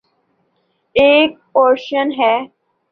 ایک 0.95 1.31
پوزیشن 1.53 2.07
ہے۔ 2.19 2.35